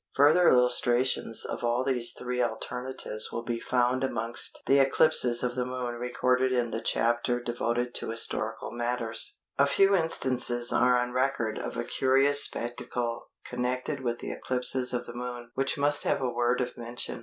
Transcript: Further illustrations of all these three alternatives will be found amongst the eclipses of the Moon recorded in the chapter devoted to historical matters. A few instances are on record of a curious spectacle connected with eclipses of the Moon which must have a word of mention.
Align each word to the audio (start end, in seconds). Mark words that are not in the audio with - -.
Further 0.15 0.47
illustrations 0.49 1.45
of 1.45 1.63
all 1.63 1.83
these 1.83 2.11
three 2.17 2.41
alternatives 2.41 3.31
will 3.31 3.43
be 3.43 3.59
found 3.59 4.03
amongst 4.03 4.63
the 4.65 4.79
eclipses 4.79 5.43
of 5.43 5.53
the 5.53 5.63
Moon 5.63 5.93
recorded 5.93 6.51
in 6.51 6.71
the 6.71 6.81
chapter 6.81 7.39
devoted 7.39 7.93
to 7.93 8.09
historical 8.09 8.71
matters. 8.71 9.37
A 9.59 9.67
few 9.67 9.93
instances 9.95 10.73
are 10.73 10.97
on 10.97 11.13
record 11.13 11.59
of 11.59 11.77
a 11.77 11.83
curious 11.83 12.43
spectacle 12.43 13.29
connected 13.45 13.99
with 14.01 14.23
eclipses 14.23 14.91
of 14.91 15.05
the 15.05 15.13
Moon 15.13 15.51
which 15.53 15.77
must 15.77 16.03
have 16.05 16.19
a 16.19 16.31
word 16.33 16.61
of 16.61 16.75
mention. 16.75 17.19